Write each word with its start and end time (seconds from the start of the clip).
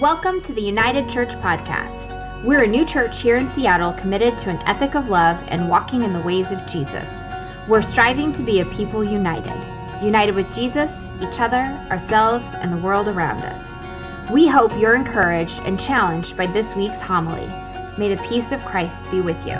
Welcome 0.00 0.42
to 0.42 0.52
the 0.52 0.62
United 0.62 1.10
Church 1.10 1.30
Podcast. 1.40 2.44
We're 2.44 2.62
a 2.62 2.68
new 2.68 2.86
church 2.86 3.20
here 3.20 3.36
in 3.36 3.50
Seattle 3.50 3.92
committed 3.94 4.38
to 4.38 4.48
an 4.48 4.58
ethic 4.58 4.94
of 4.94 5.08
love 5.08 5.42
and 5.48 5.68
walking 5.68 6.02
in 6.02 6.12
the 6.12 6.20
ways 6.20 6.46
of 6.52 6.64
Jesus. 6.68 7.10
We're 7.66 7.82
striving 7.82 8.32
to 8.34 8.44
be 8.44 8.60
a 8.60 8.66
people 8.66 9.02
united, 9.02 9.60
united 10.00 10.36
with 10.36 10.54
Jesus, 10.54 10.92
each 11.20 11.40
other, 11.40 11.64
ourselves, 11.90 12.46
and 12.60 12.72
the 12.72 12.76
world 12.76 13.08
around 13.08 13.42
us. 13.42 14.30
We 14.30 14.46
hope 14.46 14.70
you're 14.78 14.94
encouraged 14.94 15.58
and 15.64 15.80
challenged 15.80 16.36
by 16.36 16.46
this 16.46 16.76
week's 16.76 17.00
homily. 17.00 17.48
May 17.98 18.14
the 18.14 18.22
peace 18.22 18.52
of 18.52 18.64
Christ 18.64 19.04
be 19.10 19.20
with 19.20 19.44
you. 19.44 19.58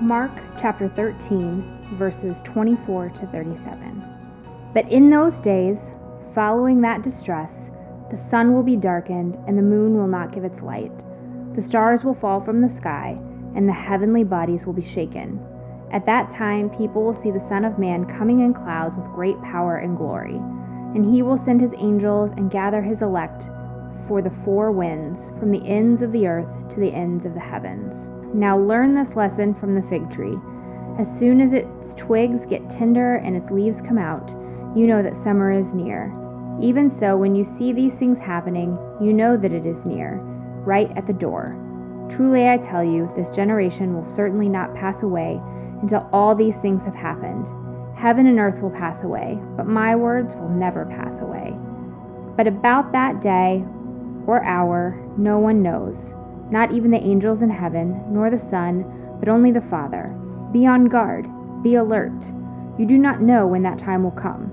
Mark 0.00 0.30
chapter 0.60 0.88
13, 0.90 1.96
verses 1.98 2.40
24 2.44 3.08
to 3.08 3.26
37. 3.26 4.21
But 4.74 4.90
in 4.90 5.10
those 5.10 5.40
days, 5.40 5.92
following 6.34 6.80
that 6.80 7.02
distress, 7.02 7.70
the 8.10 8.16
sun 8.16 8.54
will 8.54 8.62
be 8.62 8.76
darkened, 8.76 9.38
and 9.46 9.56
the 9.56 9.62
moon 9.62 9.96
will 9.96 10.06
not 10.06 10.32
give 10.32 10.44
its 10.44 10.62
light. 10.62 10.92
The 11.54 11.62
stars 11.62 12.04
will 12.04 12.14
fall 12.14 12.40
from 12.40 12.60
the 12.60 12.68
sky, 12.68 13.18
and 13.54 13.68
the 13.68 13.72
heavenly 13.72 14.24
bodies 14.24 14.64
will 14.64 14.72
be 14.72 14.82
shaken. 14.82 15.40
At 15.90 16.06
that 16.06 16.30
time, 16.30 16.70
people 16.70 17.02
will 17.02 17.12
see 17.14 17.30
the 17.30 17.38
Son 17.48 17.66
of 17.66 17.78
Man 17.78 18.06
coming 18.06 18.40
in 18.40 18.54
clouds 18.54 18.96
with 18.96 19.12
great 19.12 19.40
power 19.42 19.76
and 19.76 19.96
glory. 19.96 20.36
And 20.94 21.04
he 21.04 21.20
will 21.22 21.36
send 21.36 21.60
his 21.60 21.74
angels 21.76 22.32
and 22.32 22.50
gather 22.50 22.80
his 22.80 23.02
elect 23.02 23.44
for 24.08 24.22
the 24.22 24.32
four 24.44 24.72
winds, 24.72 25.28
from 25.38 25.50
the 25.50 25.66
ends 25.66 26.00
of 26.00 26.12
the 26.12 26.26
earth 26.26 26.68
to 26.70 26.80
the 26.80 26.92
ends 26.92 27.26
of 27.26 27.34
the 27.34 27.40
heavens. 27.40 28.08
Now 28.34 28.58
learn 28.58 28.94
this 28.94 29.14
lesson 29.14 29.54
from 29.54 29.74
the 29.74 29.86
fig 29.88 30.10
tree. 30.10 30.38
As 30.98 31.08
soon 31.18 31.40
as 31.40 31.52
its 31.52 31.94
twigs 31.94 32.46
get 32.46 32.68
tender 32.70 33.16
and 33.16 33.36
its 33.36 33.50
leaves 33.50 33.80
come 33.80 33.98
out, 33.98 34.34
you 34.74 34.86
know 34.86 35.02
that 35.02 35.16
summer 35.16 35.52
is 35.52 35.74
near. 35.74 36.12
Even 36.60 36.90
so, 36.90 37.16
when 37.16 37.34
you 37.34 37.44
see 37.44 37.72
these 37.72 37.94
things 37.94 38.18
happening, 38.18 38.78
you 39.00 39.12
know 39.12 39.36
that 39.36 39.52
it 39.52 39.66
is 39.66 39.84
near, 39.84 40.18
right 40.64 40.90
at 40.96 41.06
the 41.06 41.12
door. 41.12 41.58
Truly, 42.10 42.48
I 42.48 42.58
tell 42.58 42.84
you, 42.84 43.12
this 43.16 43.30
generation 43.30 43.94
will 43.94 44.04
certainly 44.04 44.48
not 44.48 44.74
pass 44.74 45.02
away 45.02 45.40
until 45.82 46.08
all 46.12 46.34
these 46.34 46.56
things 46.56 46.84
have 46.84 46.94
happened. 46.94 47.46
Heaven 47.96 48.26
and 48.26 48.38
earth 48.38 48.60
will 48.62 48.70
pass 48.70 49.02
away, 49.02 49.38
but 49.56 49.66
my 49.66 49.94
words 49.96 50.34
will 50.34 50.48
never 50.48 50.84
pass 50.86 51.20
away. 51.20 51.54
But 52.36 52.46
about 52.46 52.92
that 52.92 53.20
day 53.20 53.64
or 54.26 54.44
hour, 54.44 55.02
no 55.16 55.38
one 55.38 55.62
knows, 55.62 56.12
not 56.50 56.72
even 56.72 56.90
the 56.90 57.02
angels 57.02 57.42
in 57.42 57.50
heaven, 57.50 58.02
nor 58.08 58.30
the 58.30 58.38
Son, 58.38 58.84
but 59.18 59.28
only 59.28 59.50
the 59.50 59.60
Father. 59.60 60.14
Be 60.52 60.66
on 60.66 60.86
guard, 60.86 61.26
be 61.62 61.74
alert. 61.74 62.32
You 62.78 62.86
do 62.86 62.98
not 62.98 63.20
know 63.20 63.46
when 63.46 63.62
that 63.62 63.78
time 63.78 64.02
will 64.02 64.10
come. 64.10 64.52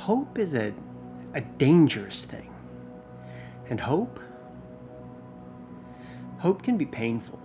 hope 0.00 0.38
is 0.38 0.54
a, 0.54 0.72
a 1.34 1.42
dangerous 1.42 2.24
thing. 2.24 2.50
And 3.68 3.78
hope, 3.78 4.18
hope 6.38 6.62
can 6.62 6.78
be 6.78 6.86
painful. 6.86 7.38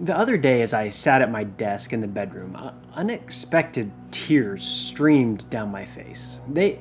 The 0.00 0.16
other 0.16 0.38
day, 0.38 0.62
as 0.62 0.72
I 0.72 0.88
sat 0.88 1.20
at 1.20 1.30
my 1.30 1.44
desk 1.44 1.92
in 1.92 2.00
the 2.00 2.06
bedroom, 2.06 2.56
unexpected 2.94 3.92
tears 4.10 4.64
streamed 4.64 5.48
down 5.50 5.70
my 5.70 5.84
face. 5.84 6.40
They, 6.50 6.80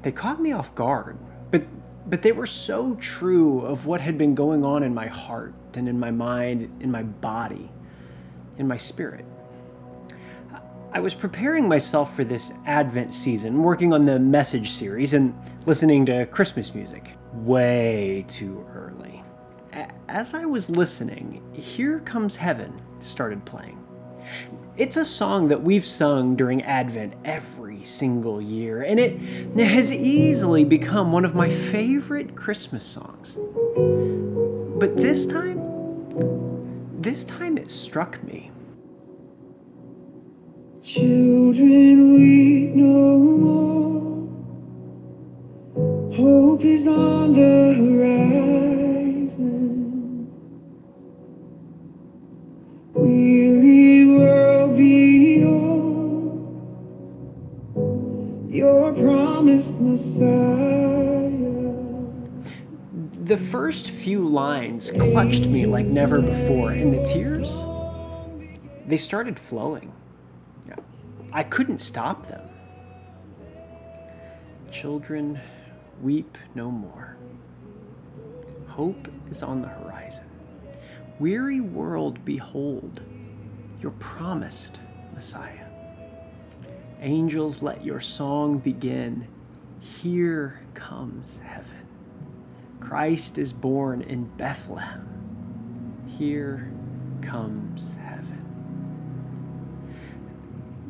they 0.00 0.10
caught 0.10 0.40
me 0.40 0.52
off 0.52 0.74
guard, 0.74 1.18
but, 1.50 1.62
but 2.08 2.22
they 2.22 2.32
were 2.32 2.46
so 2.46 2.94
true 2.94 3.60
of 3.60 3.84
what 3.84 4.00
had 4.00 4.16
been 4.16 4.34
going 4.34 4.64
on 4.64 4.82
in 4.82 4.94
my 4.94 5.08
heart 5.08 5.54
and 5.74 5.86
in 5.86 6.00
my 6.00 6.10
mind, 6.10 6.70
in 6.80 6.90
my 6.90 7.02
body, 7.02 7.70
in 8.56 8.66
my 8.66 8.78
spirit. 8.78 9.26
I 10.92 10.98
was 10.98 11.14
preparing 11.14 11.68
myself 11.68 12.16
for 12.16 12.24
this 12.24 12.52
Advent 12.66 13.14
season, 13.14 13.62
working 13.62 13.92
on 13.92 14.04
the 14.04 14.18
message 14.18 14.72
series 14.72 15.14
and 15.14 15.32
listening 15.64 16.04
to 16.06 16.26
Christmas 16.26 16.74
music. 16.74 17.10
Way 17.32 18.24
too 18.28 18.66
early. 18.74 19.22
As 20.08 20.34
I 20.34 20.44
was 20.44 20.68
listening, 20.68 21.42
Here 21.52 22.00
Comes 22.00 22.34
Heaven 22.34 22.82
started 22.98 23.44
playing. 23.44 23.78
It's 24.76 24.96
a 24.96 25.04
song 25.04 25.46
that 25.48 25.62
we've 25.62 25.86
sung 25.86 26.34
during 26.34 26.62
Advent 26.64 27.14
every 27.24 27.84
single 27.84 28.42
year, 28.42 28.82
and 28.82 28.98
it 28.98 29.16
has 29.60 29.92
easily 29.92 30.64
become 30.64 31.12
one 31.12 31.24
of 31.24 31.36
my 31.36 31.48
favorite 31.48 32.34
Christmas 32.34 32.84
songs. 32.84 33.36
But 34.80 34.96
this 34.96 35.24
time, 35.24 35.60
this 37.00 37.22
time 37.22 37.58
it 37.58 37.70
struck 37.70 38.20
me. 38.24 38.50
Children 40.82 42.14
weep 42.14 42.74
no 42.74 43.18
more. 43.18 44.26
Hope 46.16 46.64
is 46.64 46.86
on 46.86 47.34
the 47.34 47.74
horizon. 47.74 49.46
Weary 52.94 54.06
world 54.06 54.76
behold 54.78 55.60
your 58.50 58.94
promised 58.94 59.78
Messiah. 59.80 61.30
The 63.24 63.36
first 63.36 63.90
few 63.90 64.26
lines 64.26 64.90
clutched 64.92 65.46
me 65.46 65.66
like 65.66 65.84
never 65.84 66.22
before, 66.22 66.72
and 66.72 66.94
the 66.94 67.04
tears, 67.04 67.54
they 68.86 68.96
started 68.96 69.38
flowing. 69.38 69.92
I 71.32 71.44
couldn't 71.44 71.80
stop 71.80 72.26
them. 72.26 72.42
Children, 74.72 75.40
weep 76.02 76.36
no 76.54 76.70
more. 76.70 77.16
Hope 78.66 79.08
is 79.30 79.42
on 79.42 79.62
the 79.62 79.68
horizon. 79.68 80.24
Weary 81.18 81.60
world, 81.60 82.24
behold 82.24 83.02
your 83.80 83.92
promised 83.92 84.78
Messiah. 85.14 85.66
Angels, 87.00 87.62
let 87.62 87.84
your 87.84 88.00
song 88.00 88.58
begin. 88.58 89.26
Here 89.80 90.60
comes 90.74 91.38
heaven. 91.42 91.86
Christ 92.80 93.38
is 93.38 93.52
born 93.52 94.02
in 94.02 94.24
Bethlehem. 94.36 95.06
Here 96.18 96.70
comes 97.22 97.92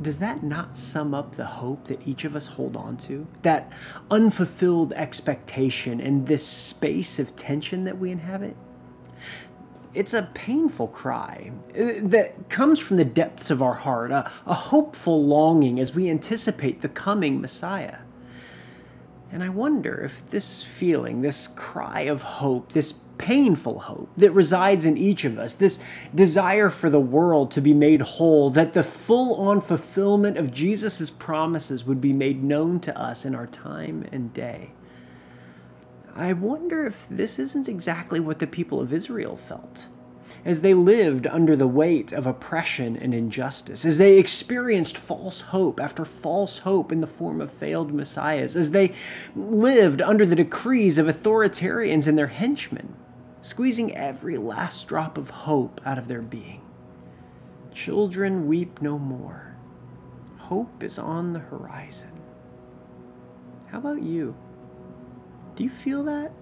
does 0.03 0.19
that 0.19 0.43
not 0.43 0.77
sum 0.77 1.15
up 1.15 1.37
the 1.37 1.44
hope 1.44 1.87
that 1.88 2.06
each 2.06 2.25
of 2.25 2.34
us 2.34 2.47
hold 2.47 2.77
on 2.77 2.97
to? 2.99 3.27
That 3.43 3.71
unfulfilled 4.11 4.93
expectation 4.94 6.00
and 6.00 6.27
this 6.27 6.47
space 6.47 7.19
of 7.19 7.37
tension 7.37 7.84
that 7.84 7.99
we 7.99 8.11
inhabit? 8.11 8.56
It's 9.93 10.15
a 10.15 10.31
painful 10.34 10.88
cry 10.88 11.50
uh, 11.70 11.93
that 12.05 12.49
comes 12.49 12.79
from 12.79 12.97
the 12.97 13.05
depths 13.05 13.50
of 13.50 13.61
our 13.61 13.75
heart, 13.75 14.12
a, 14.12 14.31
a 14.47 14.55
hopeful 14.55 15.26
longing 15.26 15.81
as 15.81 15.94
we 15.94 16.08
anticipate 16.08 16.81
the 16.81 16.88
coming 16.88 17.41
Messiah. 17.41 17.99
And 19.32 19.43
I 19.43 19.49
wonder 19.49 20.00
if 20.05 20.23
this 20.31 20.62
feeling, 20.62 21.20
this 21.20 21.49
cry 21.49 22.03
of 22.03 22.23
hope, 22.23 22.73
this 22.73 22.94
painful 23.20 23.78
hope 23.78 24.08
that 24.17 24.31
resides 24.31 24.87
in 24.87 24.96
each 24.96 25.26
of 25.26 25.38
us, 25.38 25.52
this 25.52 25.78
desire 26.14 26.70
for 26.70 26.88
the 26.88 26.99
world 26.99 27.50
to 27.52 27.61
be 27.61 27.75
made 27.75 28.00
whole, 28.00 28.49
that 28.49 28.72
the 28.72 28.82
full 28.82 29.34
on 29.34 29.61
fulfillment 29.61 30.38
of 30.38 30.55
Jesus' 30.55 31.11
promises 31.11 31.84
would 31.84 32.00
be 32.00 32.14
made 32.14 32.43
known 32.43 32.81
to 32.81 32.99
us 32.99 33.26
in 33.26 33.34
our 33.34 33.46
time 33.46 34.06
and 34.11 34.32
day. 34.32 34.70
I 36.17 36.32
wonder 36.32 36.87
if 36.87 37.06
this 37.11 37.38
isn't 37.38 37.69
exactly 37.69 38.20
what 38.20 38.38
the 38.38 38.46
people 38.46 38.81
of 38.81 38.93
Israel 38.93 39.37
felt 39.37 39.88
as 40.44 40.61
they 40.62 40.72
lived 40.72 41.26
under 41.26 41.56
the 41.56 41.67
weight 41.67 42.12
of 42.12 42.26
oppression 42.26 42.96
and 42.96 43.12
injustice, 43.12 43.84
as 43.84 43.99
they 43.99 44.17
experienced 44.17 44.96
false 44.96 45.40
hope 45.40 45.78
after 45.78 46.05
false 46.05 46.58
hope 46.58 46.93
in 46.93 47.00
the 47.00 47.06
form 47.06 47.40
of 47.40 47.52
failed 47.52 47.93
messiahs, 47.93 48.56
as 48.56 48.70
they 48.70 48.93
lived 49.37 50.00
under 50.00 50.25
the 50.25 50.37
decrees 50.37 50.96
of 50.96 51.06
authoritarians 51.06 52.06
and 52.06 52.17
their 52.17 52.28
henchmen 52.28 52.94
squeezing 53.42 53.96
every 53.96 54.37
last 54.37 54.87
drop 54.87 55.19
of 55.19 55.31
hope 55.31 55.81
out 55.84 55.98
of 55.98 56.08
their 56.08 56.22
being. 56.22 56.62
Children 57.75 58.46
weep 58.46 58.82
no 58.82 58.98
more. 58.98 59.54
hope 60.38 60.82
is 60.82 60.98
on 60.98 61.32
the 61.32 61.38
horizon. 61.38 62.10
How 63.69 63.78
about 63.78 64.02
you? 64.02 64.34
Do 65.54 65.62
you 65.62 65.70
feel 65.70 66.02
that? 66.04 66.32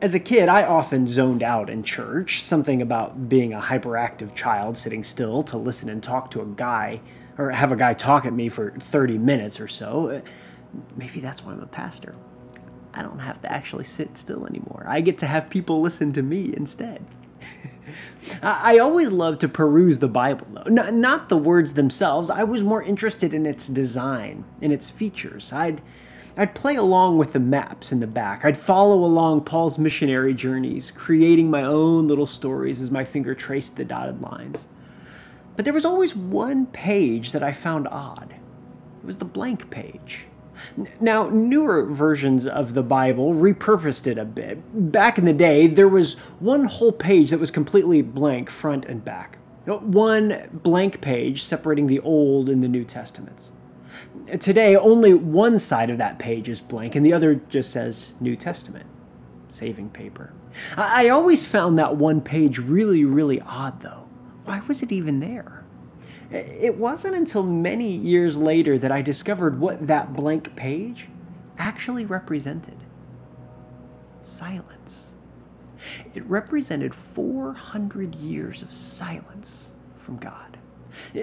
As 0.00 0.14
a 0.14 0.20
kid, 0.20 0.48
I 0.48 0.64
often 0.64 1.06
zoned 1.06 1.42
out 1.42 1.68
in 1.68 1.82
church, 1.82 2.42
something 2.42 2.80
about 2.80 3.28
being 3.28 3.52
a 3.52 3.60
hyperactive 3.60 4.34
child 4.34 4.78
sitting 4.78 5.04
still 5.04 5.42
to 5.44 5.58
listen 5.58 5.88
and 5.88 6.02
talk 6.02 6.30
to 6.32 6.40
a 6.40 6.46
guy, 6.46 7.00
or 7.38 7.50
have 7.50 7.72
a 7.72 7.76
guy 7.76 7.92
talk 7.94 8.24
at 8.24 8.32
me 8.32 8.48
for 8.48 8.70
30 8.70 9.18
minutes 9.18 9.60
or 9.60 9.68
so. 9.68 10.22
Maybe 10.96 11.20
that's 11.20 11.44
why 11.44 11.52
I'm 11.52 11.62
a 11.62 11.66
pastor. 11.66 12.14
I 12.96 13.02
don't 13.02 13.18
have 13.18 13.42
to 13.42 13.52
actually 13.52 13.84
sit 13.84 14.16
still 14.16 14.46
anymore. 14.46 14.84
I 14.88 15.00
get 15.00 15.18
to 15.18 15.26
have 15.26 15.50
people 15.50 15.80
listen 15.80 16.12
to 16.14 16.22
me 16.22 16.54
instead. 16.56 17.04
I 18.42 18.78
always 18.78 19.12
loved 19.12 19.40
to 19.42 19.48
peruse 19.48 19.98
the 19.98 20.08
Bible, 20.08 20.46
though. 20.50 20.70
not 20.70 21.28
the 21.28 21.36
words 21.36 21.74
themselves. 21.74 22.30
I 22.30 22.44
was 22.44 22.62
more 22.62 22.82
interested 22.82 23.34
in 23.34 23.46
its 23.46 23.68
design, 23.68 24.44
in 24.60 24.72
its 24.72 24.90
features. 24.90 25.52
I'd 25.52 25.82
I'd 26.38 26.54
play 26.54 26.76
along 26.76 27.16
with 27.16 27.32
the 27.32 27.40
maps 27.40 27.92
in 27.92 28.00
the 28.00 28.06
back. 28.06 28.44
I'd 28.44 28.58
follow 28.58 29.04
along 29.04 29.42
Paul's 29.42 29.78
missionary 29.78 30.34
journeys, 30.34 30.90
creating 30.90 31.48
my 31.48 31.62
own 31.62 32.08
little 32.08 32.26
stories 32.26 32.82
as 32.82 32.90
my 32.90 33.04
finger 33.04 33.34
traced 33.34 33.76
the 33.76 33.86
dotted 33.86 34.20
lines. 34.20 34.58
But 35.56 35.64
there 35.64 35.72
was 35.72 35.86
always 35.86 36.14
one 36.14 36.66
page 36.66 37.32
that 37.32 37.42
I 37.42 37.52
found 37.52 37.88
odd. 37.88 38.34
It 39.02 39.06
was 39.06 39.16
the 39.16 39.24
blank 39.24 39.70
page. 39.70 40.26
Now, 41.00 41.28
newer 41.28 41.84
versions 41.84 42.46
of 42.46 42.74
the 42.74 42.82
Bible 42.82 43.34
repurposed 43.34 44.06
it 44.06 44.18
a 44.18 44.24
bit. 44.24 44.58
Back 44.92 45.18
in 45.18 45.24
the 45.24 45.32
day, 45.32 45.66
there 45.66 45.88
was 45.88 46.14
one 46.40 46.64
whole 46.64 46.92
page 46.92 47.30
that 47.30 47.40
was 47.40 47.50
completely 47.50 48.02
blank 48.02 48.50
front 48.50 48.84
and 48.86 49.04
back. 49.04 49.38
One 49.66 50.48
blank 50.62 51.00
page 51.00 51.42
separating 51.42 51.86
the 51.86 52.00
Old 52.00 52.48
and 52.48 52.62
the 52.62 52.68
New 52.68 52.84
Testaments. 52.84 53.50
Today, 54.40 54.76
only 54.76 55.14
one 55.14 55.58
side 55.58 55.90
of 55.90 55.98
that 55.98 56.18
page 56.18 56.48
is 56.48 56.60
blank 56.60 56.94
and 56.94 57.04
the 57.04 57.12
other 57.12 57.34
just 57.48 57.70
says 57.70 58.12
New 58.20 58.36
Testament. 58.36 58.86
Saving 59.48 59.90
paper. 59.90 60.32
I 60.76 61.10
always 61.10 61.44
found 61.44 61.78
that 61.78 61.96
one 61.96 62.20
page 62.20 62.58
really, 62.58 63.04
really 63.04 63.40
odd, 63.42 63.80
though. 63.82 64.08
Why 64.44 64.60
was 64.66 64.82
it 64.82 64.92
even 64.92 65.20
there? 65.20 65.65
It 66.30 66.76
wasn't 66.76 67.14
until 67.14 67.42
many 67.42 67.88
years 67.88 68.36
later 68.36 68.78
that 68.78 68.90
I 68.90 69.00
discovered 69.02 69.60
what 69.60 69.86
that 69.86 70.12
blank 70.14 70.54
page 70.56 71.08
actually 71.58 72.04
represented 72.04 72.76
silence. 74.22 75.04
It 76.14 76.24
represented 76.26 76.94
400 76.94 78.14
years 78.16 78.62
of 78.62 78.72
silence 78.72 79.68
from 79.98 80.16
God. 80.16 80.58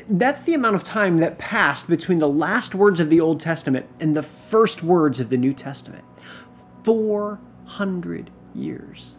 That's 0.09 0.41
the 0.43 0.53
amount 0.53 0.75
of 0.75 0.83
time 0.83 1.17
that 1.19 1.37
passed 1.37 1.87
between 1.87 2.19
the 2.19 2.29
last 2.29 2.75
words 2.75 2.99
of 2.99 3.09
the 3.09 3.19
Old 3.19 3.39
Testament 3.39 3.85
and 3.99 4.15
the 4.15 4.23
first 4.23 4.83
words 4.83 5.19
of 5.19 5.29
the 5.29 5.37
New 5.37 5.53
Testament. 5.53 6.03
400 6.83 8.29
years. 8.53 9.15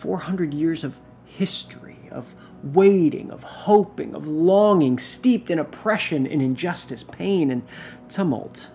400 0.00 0.54
years 0.54 0.84
of 0.84 0.98
history, 1.24 1.98
of 2.10 2.26
waiting, 2.72 3.30
of 3.30 3.42
hoping, 3.42 4.14
of 4.14 4.26
longing, 4.26 4.98
steeped 4.98 5.50
in 5.50 5.58
oppression 5.58 6.26
and 6.26 6.40
injustice, 6.40 7.02
pain 7.02 7.50
and 7.50 7.62
tumult. 8.08 8.68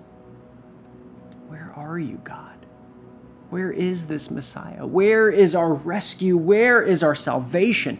Where 1.47 1.73
are 1.75 1.97
you, 1.97 2.21
God? 2.23 2.65
Where 3.49 3.71
is 3.71 4.05
this 4.05 4.29
Messiah? 4.29 4.85
Where 4.85 5.29
is 5.29 5.55
our 5.55 5.73
rescue? 5.73 6.37
Where 6.37 6.83
is 6.83 7.01
our 7.01 7.15
salvation? 7.15 7.99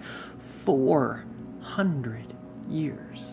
400 0.64 2.26
years. 2.70 3.24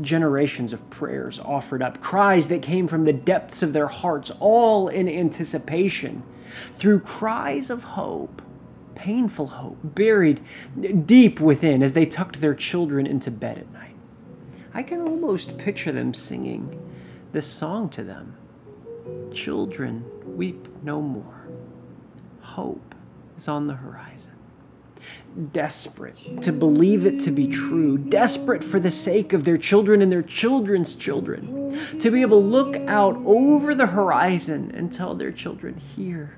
Generations 0.00 0.72
of 0.72 0.88
prayers 0.90 1.38
offered 1.38 1.82
up, 1.82 2.00
cries 2.00 2.48
that 2.48 2.62
came 2.62 2.88
from 2.88 3.04
the 3.04 3.12
depths 3.12 3.62
of 3.62 3.72
their 3.72 3.86
hearts, 3.86 4.32
all 4.40 4.88
in 4.88 5.08
anticipation. 5.08 6.22
Through 6.72 7.00
cries 7.00 7.70
of 7.70 7.84
hope, 7.84 8.42
painful 8.96 9.46
hope, 9.46 9.78
buried 9.82 10.42
deep 11.06 11.38
within 11.40 11.82
as 11.82 11.92
they 11.92 12.06
tucked 12.06 12.40
their 12.40 12.54
children 12.54 13.06
into 13.06 13.30
bed 13.30 13.58
at 13.58 13.72
night. 13.72 13.94
I 14.74 14.82
can 14.82 15.00
almost 15.00 15.56
picture 15.58 15.92
them 15.92 16.12
singing 16.12 16.82
this 17.32 17.46
song 17.46 17.88
to 17.90 18.02
them 18.02 18.34
Children, 19.32 20.04
weep 20.36 20.66
no 20.82 21.00
more. 21.00 21.46
Hope 22.40 22.94
is 23.36 23.46
on 23.46 23.66
the 23.66 23.74
horizon 23.74 24.32
desperate 25.52 26.16
to 26.42 26.52
believe 26.52 27.06
it 27.06 27.20
to 27.20 27.30
be 27.30 27.46
true, 27.46 27.98
desperate 27.98 28.64
for 28.64 28.80
the 28.80 28.90
sake 28.90 29.32
of 29.32 29.44
their 29.44 29.58
children 29.58 30.02
and 30.02 30.10
their 30.10 30.22
children's 30.22 30.96
children, 30.96 31.78
to 32.00 32.10
be 32.10 32.22
able 32.22 32.40
to 32.40 32.46
look 32.46 32.76
out 32.88 33.16
over 33.24 33.74
the 33.74 33.86
horizon 33.86 34.72
and 34.74 34.92
tell 34.92 35.14
their 35.14 35.30
children, 35.30 35.76
Here 35.94 36.36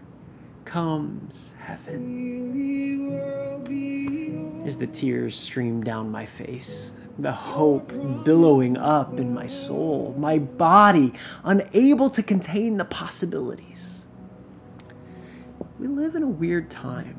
comes 0.68 1.50
heaven. 1.58 3.16
As 4.66 4.76
the 4.76 4.86
tears 4.86 5.34
stream 5.34 5.82
down 5.82 6.10
my 6.10 6.26
face, 6.26 6.92
the 7.18 7.32
hope 7.32 7.90
billowing 8.22 8.76
up 8.76 9.18
in 9.18 9.32
my 9.32 9.46
soul, 9.46 10.14
my 10.18 10.38
body 10.38 11.14
unable 11.44 12.10
to 12.10 12.22
contain 12.22 12.76
the 12.76 12.84
possibilities. 12.84 13.82
We 15.80 15.88
live 15.88 16.14
in 16.14 16.22
a 16.22 16.28
weird 16.28 16.70
time 16.70 17.18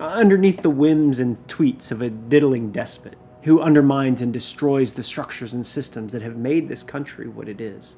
underneath 0.00 0.62
the 0.62 0.70
whims 0.70 1.20
and 1.20 1.36
tweets 1.46 1.92
of 1.92 2.02
a 2.02 2.10
diddling 2.10 2.72
despot 2.72 3.16
who 3.42 3.60
undermines 3.60 4.20
and 4.20 4.32
destroys 4.32 4.92
the 4.92 5.02
structures 5.02 5.54
and 5.54 5.64
systems 5.64 6.12
that 6.12 6.22
have 6.22 6.36
made 6.36 6.68
this 6.68 6.82
country 6.82 7.28
what 7.28 7.48
it 7.48 7.60
is. 7.60 7.94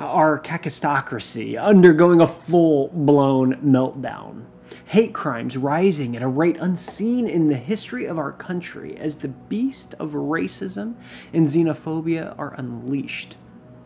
Our 0.00 0.38
kakistocracy 0.40 1.62
undergoing 1.62 2.22
a 2.22 2.26
full 2.26 2.88
blown 2.88 3.56
meltdown. 3.56 4.44
Hate 4.86 5.12
crimes 5.12 5.58
rising 5.58 6.16
at 6.16 6.22
a 6.22 6.26
rate 6.26 6.56
unseen 6.58 7.28
in 7.28 7.48
the 7.48 7.54
history 7.54 8.06
of 8.06 8.18
our 8.18 8.32
country 8.32 8.96
as 8.96 9.16
the 9.16 9.28
beast 9.28 9.94
of 9.98 10.12
racism 10.12 10.94
and 11.34 11.46
xenophobia 11.46 12.34
are 12.38 12.54
unleashed, 12.54 13.36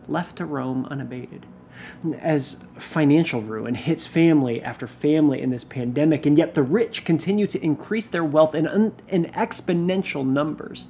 left 0.07 0.37
to 0.37 0.45
roam 0.45 0.85
unabated 0.85 1.45
as 2.21 2.57
financial 2.77 3.41
ruin 3.41 3.75
hits 3.75 4.05
family 4.05 4.61
after 4.61 4.87
family 4.87 5.41
in 5.41 5.49
this 5.49 5.65
pandemic, 5.65 6.25
and 6.25 6.37
yet 6.37 6.53
the 6.53 6.63
rich 6.63 7.03
continue 7.03 7.47
to 7.47 7.61
increase 7.63 8.07
their 8.07 8.23
wealth 8.23 8.55
in, 8.55 8.67
un- 8.67 8.95
in 9.09 9.25
exponential 9.33 10.25
numbers. 10.25 10.87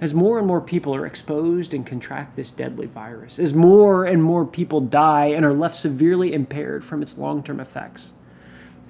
As 0.00 0.14
more 0.14 0.38
and 0.38 0.46
more 0.46 0.60
people 0.60 0.94
are 0.94 1.06
exposed 1.06 1.74
and 1.74 1.84
contract 1.84 2.36
this 2.36 2.52
deadly 2.52 2.86
virus, 2.86 3.38
as 3.38 3.52
more 3.52 4.04
and 4.04 4.22
more 4.22 4.46
people 4.46 4.80
die 4.80 5.26
and 5.26 5.44
are 5.44 5.52
left 5.52 5.76
severely 5.76 6.32
impaired 6.34 6.84
from 6.84 7.02
its 7.02 7.18
long 7.18 7.42
term 7.42 7.58
effects, 7.58 8.12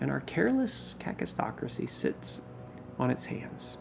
and 0.01 0.11
our 0.11 0.21
careless 0.21 0.95
kakistocracy 1.01 1.89
sits 1.89 2.41
on 2.99 3.11
its 3.11 3.25
hands 3.25 3.79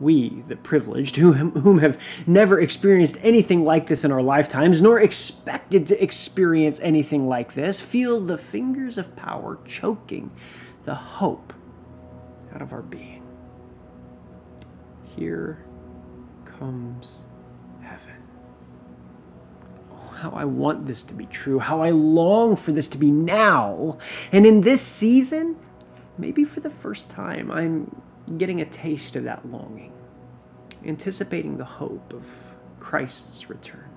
we, 0.00 0.42
the 0.48 0.56
privileged, 0.56 1.16
whom 1.16 1.78
have 1.78 2.00
never 2.26 2.60
experienced 2.60 3.16
anything 3.22 3.64
like 3.64 3.86
this 3.86 4.04
in 4.04 4.12
our 4.12 4.22
lifetimes, 4.22 4.80
nor 4.80 5.00
expected 5.00 5.86
to 5.88 6.02
experience 6.02 6.80
anything 6.82 7.26
like 7.26 7.54
this, 7.54 7.80
feel 7.80 8.20
the 8.20 8.38
fingers 8.38 8.98
of 8.98 9.14
power 9.16 9.58
choking 9.66 10.30
the 10.84 10.94
hope 10.94 11.52
out 12.54 12.62
of 12.62 12.72
our 12.72 12.82
being. 12.82 13.22
Here 15.16 15.64
comes 16.58 17.18
heaven. 17.82 18.22
Oh, 19.92 20.14
how 20.16 20.30
I 20.30 20.44
want 20.44 20.86
this 20.86 21.02
to 21.04 21.14
be 21.14 21.26
true, 21.26 21.58
how 21.58 21.82
I 21.82 21.90
long 21.90 22.56
for 22.56 22.72
this 22.72 22.88
to 22.88 22.98
be 22.98 23.10
now. 23.10 23.98
And 24.32 24.46
in 24.46 24.60
this 24.60 24.82
season, 24.82 25.56
maybe 26.18 26.44
for 26.44 26.60
the 26.60 26.70
first 26.70 27.08
time, 27.08 27.50
I'm 27.50 27.90
getting 28.38 28.60
a 28.60 28.66
taste 28.66 29.16
of 29.16 29.24
that 29.24 29.44
longing, 29.50 29.92
anticipating 30.84 31.56
the 31.56 31.64
hope 31.64 32.12
of 32.12 32.24
Christ's 32.80 33.48
return. 33.48 33.93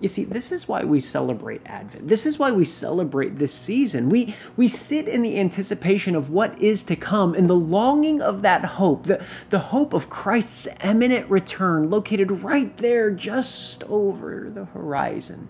You 0.00 0.08
see, 0.08 0.24
this 0.24 0.52
is 0.52 0.68
why 0.68 0.84
we 0.84 1.00
celebrate 1.00 1.60
Advent. 1.66 2.06
This 2.06 2.24
is 2.24 2.38
why 2.38 2.52
we 2.52 2.64
celebrate 2.64 3.36
this 3.36 3.52
season. 3.52 4.08
We, 4.08 4.36
we 4.56 4.68
sit 4.68 5.08
in 5.08 5.22
the 5.22 5.40
anticipation 5.40 6.14
of 6.14 6.30
what 6.30 6.60
is 6.62 6.84
to 6.84 6.94
come 6.94 7.34
and 7.34 7.50
the 7.50 7.54
longing 7.54 8.22
of 8.22 8.42
that 8.42 8.64
hope, 8.64 9.06
the, 9.06 9.24
the 9.50 9.58
hope 9.58 9.94
of 9.94 10.08
Christ's 10.08 10.68
imminent 10.84 11.28
return, 11.28 11.90
located 11.90 12.30
right 12.30 12.76
there 12.76 13.10
just 13.10 13.82
over 13.84 14.50
the 14.54 14.66
horizon, 14.66 15.48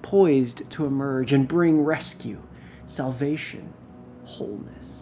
poised 0.00 0.68
to 0.70 0.86
emerge 0.86 1.32
and 1.32 1.48
bring 1.48 1.80
rescue, 1.80 2.40
salvation, 2.86 3.72
wholeness. 4.24 4.92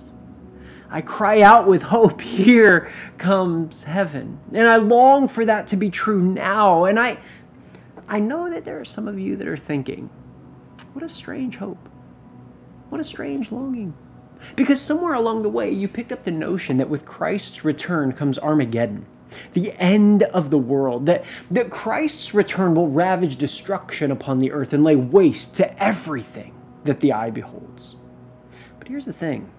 I 0.90 1.02
cry 1.02 1.42
out 1.42 1.66
with 1.66 1.82
hope, 1.82 2.20
here 2.20 2.92
comes 3.18 3.82
heaven. 3.82 4.38
And 4.52 4.66
I 4.66 4.76
long 4.76 5.28
for 5.28 5.44
that 5.44 5.66
to 5.68 5.76
be 5.76 5.90
true 5.90 6.22
now. 6.22 6.84
And 6.84 7.00
I, 7.00 7.18
I 8.08 8.18
know 8.18 8.50
that 8.50 8.64
there 8.64 8.80
are 8.80 8.84
some 8.84 9.08
of 9.08 9.18
you 9.18 9.36
that 9.36 9.48
are 9.48 9.56
thinking, 9.56 10.10
what 10.92 11.04
a 11.04 11.08
strange 11.08 11.56
hope. 11.56 11.88
What 12.90 13.00
a 13.00 13.04
strange 13.04 13.50
longing. 13.50 13.94
Because 14.56 14.80
somewhere 14.80 15.14
along 15.14 15.42
the 15.42 15.48
way, 15.48 15.70
you 15.70 15.88
picked 15.88 16.12
up 16.12 16.24
the 16.24 16.30
notion 16.30 16.76
that 16.78 16.88
with 16.88 17.04
Christ's 17.04 17.64
return 17.64 18.12
comes 18.12 18.38
Armageddon. 18.38 19.06
the 19.54 19.72
end 19.80 20.22
of 20.24 20.50
the 20.50 20.58
world, 20.58 21.06
that, 21.06 21.24
that 21.50 21.70
Christ's 21.70 22.34
return 22.34 22.74
will 22.74 22.88
ravage 22.88 23.36
destruction 23.36 24.12
upon 24.12 24.38
the 24.38 24.52
earth 24.52 24.72
and 24.72 24.84
lay 24.84 24.96
waste 24.96 25.54
to 25.56 25.82
everything 25.82 26.54
that 26.84 27.00
the 27.00 27.12
eye 27.12 27.30
beholds. 27.30 27.96
But 28.78 28.88
here's 28.88 29.06
the 29.06 29.12
thing 29.12 29.50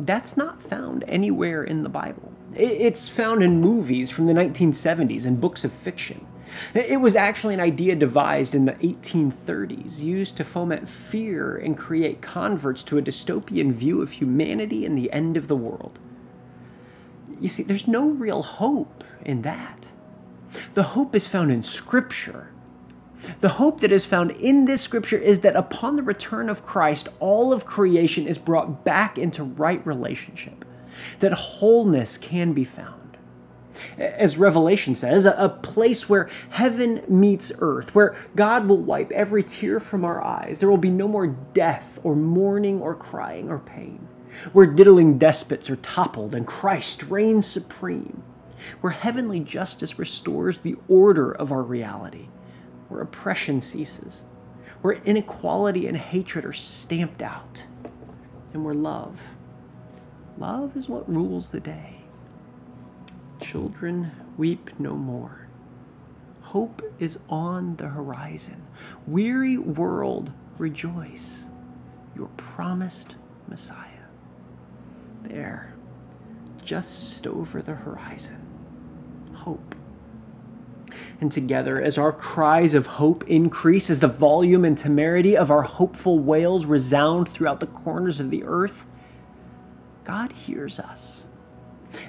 that's 0.00 0.36
not 0.36 0.62
found 0.62 1.04
anywhere 1.06 1.64
in 1.64 1.82
the 1.82 1.88
Bible. 1.88 2.32
It's 2.54 3.08
found 3.08 3.42
in 3.42 3.60
movies 3.60 4.10
from 4.10 4.26
the 4.26 4.32
1970s 4.32 5.26
and 5.26 5.40
books 5.40 5.62
of 5.64 5.72
fiction. 5.72 6.26
It 6.74 7.00
was 7.00 7.16
actually 7.16 7.54
an 7.54 7.60
idea 7.60 7.94
devised 7.94 8.54
in 8.54 8.64
the 8.64 8.72
1830s, 8.72 9.98
used 9.98 10.36
to 10.36 10.44
foment 10.44 10.88
fear 10.88 11.56
and 11.56 11.76
create 11.76 12.22
converts 12.22 12.82
to 12.84 12.98
a 12.98 13.02
dystopian 13.02 13.72
view 13.72 14.02
of 14.02 14.10
humanity 14.10 14.84
and 14.84 14.96
the 14.96 15.12
end 15.12 15.36
of 15.36 15.48
the 15.48 15.56
world. 15.56 15.98
You 17.40 17.48
see, 17.48 17.62
there's 17.62 17.88
no 17.88 18.08
real 18.08 18.42
hope 18.42 19.04
in 19.24 19.42
that. 19.42 19.88
The 20.74 20.82
hope 20.82 21.14
is 21.14 21.26
found 21.26 21.52
in 21.52 21.62
Scripture. 21.62 22.50
The 23.40 23.48
hope 23.48 23.80
that 23.80 23.92
is 23.92 24.04
found 24.04 24.30
in 24.32 24.64
this 24.64 24.82
scripture 24.82 25.18
is 25.18 25.40
that 25.40 25.56
upon 25.56 25.96
the 25.96 26.02
return 26.02 26.48
of 26.48 26.64
Christ, 26.64 27.08
all 27.18 27.52
of 27.52 27.64
creation 27.64 28.28
is 28.28 28.38
brought 28.38 28.84
back 28.84 29.18
into 29.18 29.42
right 29.42 29.84
relationship, 29.84 30.64
that 31.18 31.32
wholeness 31.32 32.16
can 32.16 32.52
be 32.52 32.64
found. 32.64 32.97
As 33.98 34.36
Revelation 34.38 34.96
says, 34.96 35.24
a 35.24 35.58
place 35.62 36.08
where 36.08 36.28
heaven 36.50 37.02
meets 37.08 37.52
earth, 37.58 37.94
where 37.94 38.16
God 38.36 38.66
will 38.66 38.78
wipe 38.78 39.10
every 39.12 39.42
tear 39.42 39.80
from 39.80 40.04
our 40.04 40.22
eyes. 40.22 40.58
There 40.58 40.70
will 40.70 40.76
be 40.76 40.90
no 40.90 41.08
more 41.08 41.26
death 41.26 41.98
or 42.02 42.16
mourning 42.16 42.80
or 42.80 42.94
crying 42.94 43.50
or 43.50 43.58
pain. 43.58 44.06
Where 44.52 44.66
diddling 44.66 45.18
despots 45.18 45.70
are 45.70 45.76
toppled 45.76 46.34
and 46.34 46.46
Christ 46.46 47.04
reigns 47.04 47.46
supreme, 47.46 48.22
where 48.80 48.92
heavenly 48.92 49.40
justice 49.40 49.98
restores 49.98 50.58
the 50.60 50.76
order 50.88 51.32
of 51.32 51.52
our 51.52 51.62
reality, 51.62 52.28
where 52.88 53.00
oppression 53.00 53.60
ceases, 53.60 54.24
where 54.82 54.94
inequality 55.04 55.86
and 55.88 55.96
hatred 55.96 56.44
are 56.44 56.52
stamped 56.52 57.22
out, 57.22 57.64
and 58.52 58.64
where 58.64 58.74
love, 58.74 59.18
love 60.38 60.76
is 60.76 60.88
what 60.88 61.08
rules 61.12 61.48
the 61.48 61.60
day. 61.60 61.97
Children, 63.40 64.10
weep 64.36 64.70
no 64.78 64.94
more. 64.94 65.48
Hope 66.40 66.82
is 66.98 67.18
on 67.28 67.76
the 67.76 67.88
horizon. 67.88 68.62
Weary 69.06 69.58
world, 69.58 70.32
rejoice. 70.58 71.36
Your 72.16 72.28
promised 72.36 73.14
Messiah 73.48 73.84
there, 75.22 75.74
just 76.64 77.26
over 77.26 77.62
the 77.62 77.74
horizon. 77.74 78.40
Hope. 79.34 79.74
And 81.20 81.30
together, 81.30 81.82
as 81.82 81.98
our 81.98 82.12
cries 82.12 82.74
of 82.74 82.86
hope 82.86 83.28
increase, 83.28 83.90
as 83.90 84.00
the 84.00 84.08
volume 84.08 84.64
and 84.64 84.78
temerity 84.78 85.36
of 85.36 85.50
our 85.50 85.62
hopeful 85.62 86.18
wails 86.18 86.64
resound 86.64 87.28
throughout 87.28 87.60
the 87.60 87.66
corners 87.66 88.20
of 88.20 88.30
the 88.30 88.44
earth, 88.44 88.86
God 90.04 90.32
hears 90.32 90.78
us. 90.78 91.24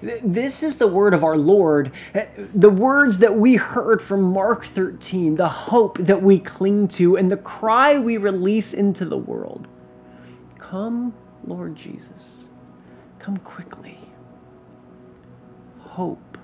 This 0.02 0.64
is 0.64 0.78
the 0.78 0.88
word 0.88 1.14
of 1.14 1.24
our 1.24 1.38
Lord, 1.38 1.92
eh, 2.14 2.28
the 2.54 2.70
words 2.70 3.20
that 3.20 3.36
we 3.36 3.56
heard 3.56 4.02
from 4.02 4.22
Mark 4.24 4.66
13, 4.66 5.36
the 5.36 5.50
hope 5.50 5.98
that 6.00 6.22
we 6.22 6.40
cling 6.40 6.88
to, 6.90 7.18
and 7.18 7.32
the 7.32 7.38
cry 7.38 7.98
we 7.98 8.18
release 8.18 8.74
into 8.74 9.06
the 9.06 9.18
world. 9.18 9.68
Come, 10.58 11.14
Lord 11.46 11.76
Jesus. 11.76 12.48
Come 13.20 13.38
quickly. 13.38 14.00
Hope. 15.80 16.38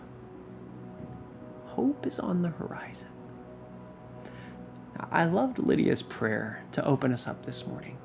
Hope 1.67 2.07
is 2.07 2.19
on 2.19 2.41
the 2.41 2.49
horizon. 2.49 3.07
I 5.11 5.25
loved 5.25 5.59
Lydia's 5.59 6.01
prayer 6.01 6.63
to 6.71 6.85
open 6.85 7.11
us 7.13 7.27
up 7.27 7.45
this 7.45 7.65
morning. 7.67 7.97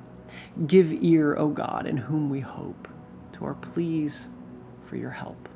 Give 0.66 0.92
ear, 0.92 1.36
O 1.36 1.48
God, 1.48 1.86
in 1.86 1.96
whom 1.96 2.28
we 2.28 2.40
hope, 2.40 2.88
to 3.34 3.44
our 3.44 3.54
pleas 3.54 4.26
for 4.90 4.96
your 4.96 5.10
help. 5.10 5.48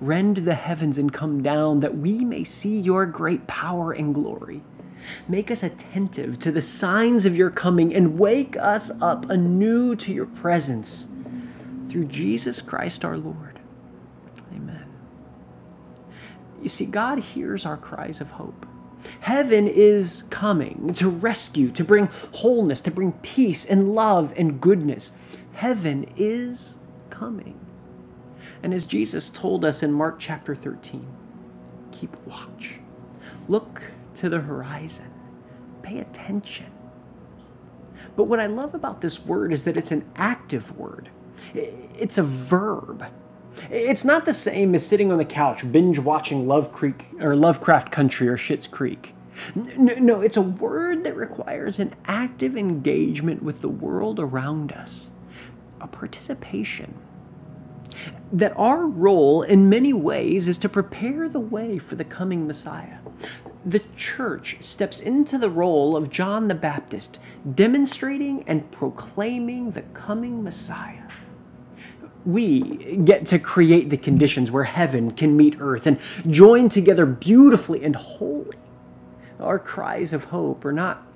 Rend 0.00 0.36
the 0.38 0.54
heavens 0.54 0.98
and 0.98 1.12
come 1.12 1.42
down, 1.42 1.80
that 1.80 1.98
we 1.98 2.24
may 2.24 2.44
see 2.44 2.78
your 2.78 3.04
great 3.04 3.44
power 3.48 3.90
and 3.90 4.14
glory. 4.14 4.62
Make 5.26 5.50
us 5.50 5.64
attentive 5.64 6.38
to 6.38 6.52
the 6.52 6.62
signs 6.62 7.26
of 7.26 7.36
your 7.36 7.50
coming 7.50 7.92
and 7.92 8.18
wake 8.18 8.56
us 8.56 8.92
up 9.02 9.28
anew 9.30 9.96
to 9.96 10.12
your 10.12 10.26
presence 10.26 11.06
through 11.88 12.04
Jesus 12.04 12.60
Christ 12.60 13.04
our 13.04 13.16
Lord. 13.16 13.58
Amen. 14.54 14.86
You 16.62 16.68
see, 16.68 16.86
God 16.86 17.18
hears 17.18 17.66
our 17.66 17.76
cries 17.76 18.20
of 18.20 18.30
hope. 18.30 18.64
Heaven 19.20 19.66
is 19.66 20.22
coming 20.30 20.92
to 20.94 21.08
rescue, 21.08 21.72
to 21.72 21.82
bring 21.82 22.06
wholeness, 22.32 22.80
to 22.82 22.90
bring 22.92 23.12
peace 23.22 23.64
and 23.64 23.94
love 23.94 24.32
and 24.36 24.60
goodness. 24.60 25.10
Heaven 25.52 26.08
is 26.16 26.76
coming. 27.10 27.58
And 28.62 28.74
as 28.74 28.86
Jesus 28.86 29.30
told 29.30 29.64
us 29.64 29.82
in 29.82 29.92
Mark 29.92 30.18
chapter 30.18 30.54
13, 30.54 31.06
keep 31.92 32.16
watch. 32.26 32.74
Look 33.48 33.82
to 34.16 34.28
the 34.28 34.40
horizon. 34.40 35.10
Pay 35.82 36.00
attention. 36.00 36.66
But 38.16 38.24
what 38.24 38.40
I 38.40 38.46
love 38.46 38.74
about 38.74 39.00
this 39.00 39.20
word 39.20 39.52
is 39.52 39.62
that 39.64 39.76
it's 39.76 39.92
an 39.92 40.04
active 40.16 40.76
word. 40.76 41.08
It's 41.54 42.18
a 42.18 42.22
verb. 42.22 43.04
It's 43.70 44.04
not 44.04 44.24
the 44.26 44.34
same 44.34 44.74
as 44.74 44.86
sitting 44.86 45.10
on 45.12 45.18
the 45.18 45.24
couch 45.24 45.70
binge 45.70 45.98
watching 45.98 46.46
Love 46.46 46.72
Creek 46.72 47.06
or 47.20 47.36
Lovecraft 47.36 47.90
Country 47.90 48.28
or 48.28 48.36
Schitt's 48.36 48.66
Creek. 48.66 49.14
No, 49.76 50.20
it's 50.20 50.36
a 50.36 50.42
word 50.42 51.04
that 51.04 51.16
requires 51.16 51.78
an 51.78 51.94
active 52.06 52.56
engagement 52.56 53.42
with 53.42 53.60
the 53.60 53.68
world 53.68 54.18
around 54.18 54.72
us, 54.72 55.10
a 55.80 55.86
participation. 55.86 56.92
That 58.32 58.52
our 58.56 58.86
role, 58.86 59.42
in 59.42 59.68
many 59.68 59.92
ways, 59.92 60.48
is 60.48 60.58
to 60.58 60.68
prepare 60.68 61.28
the 61.28 61.40
way 61.40 61.78
for 61.78 61.94
the 61.94 62.04
coming 62.04 62.46
Messiah. 62.46 62.98
The 63.64 63.80
church 63.96 64.58
steps 64.60 65.00
into 65.00 65.38
the 65.38 65.50
role 65.50 65.96
of 65.96 66.10
John 66.10 66.48
the 66.48 66.54
Baptist, 66.54 67.18
demonstrating 67.54 68.44
and 68.46 68.70
proclaiming 68.70 69.72
the 69.72 69.82
coming 69.82 70.42
Messiah 70.42 71.08
we 72.28 72.60
get 73.04 73.24
to 73.26 73.38
create 73.38 73.88
the 73.88 73.96
conditions 73.96 74.50
where 74.50 74.64
heaven 74.64 75.10
can 75.10 75.34
meet 75.34 75.56
earth 75.60 75.86
and 75.86 75.98
join 76.26 76.68
together 76.68 77.06
beautifully 77.06 77.84
and 77.84 77.96
wholly. 77.96 78.56
Our 79.40 79.58
cries 79.58 80.12
of 80.12 80.24
hope 80.24 80.64
are 80.66 80.72
not 80.72 81.06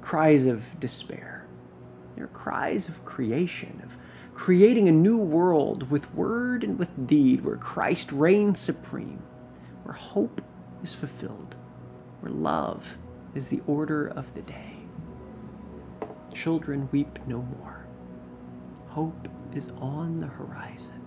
cries 0.00 0.46
of 0.46 0.64
despair, 0.80 1.46
they're 2.16 2.28
cries 2.28 2.88
of 2.88 3.04
creation, 3.04 3.82
of 3.84 3.96
creating 4.34 4.88
a 4.88 4.92
new 4.92 5.16
world 5.16 5.90
with 5.90 6.12
word 6.14 6.64
and 6.64 6.78
with 6.78 7.06
deed 7.06 7.44
where 7.44 7.56
Christ 7.56 8.12
reigns 8.12 8.58
supreme, 8.58 9.22
where 9.84 9.94
hope 9.94 10.42
is 10.82 10.92
fulfilled, 10.92 11.54
where 12.20 12.32
love 12.32 12.84
is 13.34 13.48
the 13.48 13.60
order 13.66 14.08
of 14.08 14.32
the 14.34 14.42
day. 14.42 14.74
Children 16.32 16.88
weep 16.92 17.18
no 17.26 17.42
more. 17.58 17.86
Hope 18.88 19.28
is 19.54 19.68
on 19.78 20.18
the 20.18 20.26
horizon. 20.26 21.02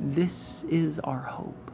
This 0.00 0.64
is 0.70 0.98
our 1.00 1.20
hope. 1.20 1.70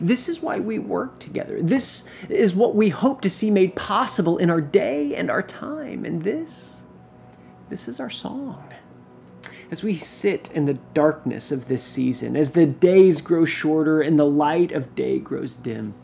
This 0.00 0.28
is 0.28 0.40
why 0.40 0.58
we 0.58 0.78
work 0.78 1.18
together. 1.18 1.60
This 1.60 2.04
is 2.28 2.54
what 2.54 2.74
we 2.74 2.88
hope 2.88 3.20
to 3.22 3.30
see 3.30 3.50
made 3.50 3.74
possible 3.76 4.38
in 4.38 4.50
our 4.50 4.60
day 4.60 5.14
and 5.14 5.30
our 5.30 5.42
time. 5.42 6.04
And 6.04 6.22
this, 6.22 6.64
this 7.68 7.88
is 7.88 8.00
our 8.00 8.10
song. 8.10 8.72
As 9.70 9.82
we 9.82 9.96
sit 9.96 10.50
in 10.52 10.64
the 10.64 10.78
darkness 10.94 11.50
of 11.50 11.68
this 11.68 11.82
season, 11.82 12.36
as 12.36 12.52
the 12.52 12.66
days 12.66 13.20
grow 13.20 13.44
shorter 13.44 14.00
and 14.00 14.18
the 14.18 14.24
light 14.24 14.72
of 14.72 14.94
day 14.94 15.18
grows 15.18 15.56
dim, 15.56 15.94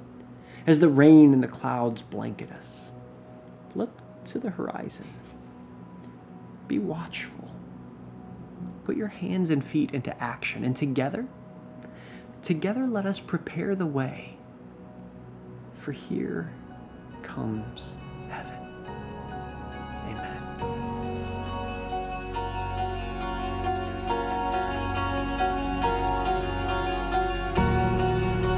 as 0.66 0.81
the 0.81 0.88
rain 0.88 1.33
and 1.33 1.42
the 1.42 1.49
clouds 1.49 2.02
blanket 2.02 2.50
us, 2.52 2.90
look 3.75 3.90
to 4.26 4.38
the 4.38 4.50
horizon. 4.50 5.07
Be 6.66 6.78
watchful 6.78 7.50
put 8.85 8.97
your 8.97 9.09
hands 9.09 9.50
and 9.50 9.64
feet 9.64 9.92
into 9.92 10.23
action. 10.23 10.64
And 10.64 10.76
together, 10.76 11.26
together 12.42 12.87
let 12.87 13.07
us 13.07 13.21
prepare 13.21 13.75
the 13.75 13.87
way. 13.87 14.37
For 15.81 15.92
here 15.92 16.52
comes 17.23 17.97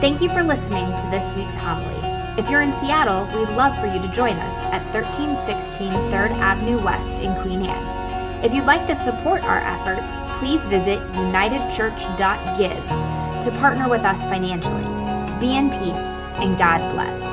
Thank 0.04 0.20
you 0.20 0.28
for 0.28 0.42
listening 0.42 0.84
to 0.84 1.08
this 1.10 1.24
week's 1.34 1.54
homily. 1.54 1.96
If 2.38 2.50
you're 2.50 2.60
in 2.60 2.74
Seattle, 2.74 3.24
we'd 3.28 3.48
love 3.56 3.74
for 3.80 3.86
you 3.86 3.98
to 4.02 4.08
join 4.08 4.36
us 4.36 4.66
at 4.66 4.84
1316 4.92 5.94
3rd 6.12 6.32
Avenue 6.40 6.78
West 6.84 7.16
in 7.20 7.34
Queen 7.40 7.64
Anne. 7.64 8.44
If 8.44 8.52
you'd 8.52 8.66
like 8.66 8.86
to 8.88 9.02
support 9.02 9.44
our 9.44 9.60
efforts, 9.60 10.12
please 10.38 10.60
visit 10.66 10.98
unitedchurch.gives 11.14 13.44
to 13.46 13.50
partner 13.58 13.88
with 13.88 14.02
us 14.02 14.18
financially. 14.24 14.84
Be 15.40 15.56
in 15.56 15.70
peace, 15.70 16.04
and 16.36 16.58
God 16.58 16.80
bless. 16.92 17.23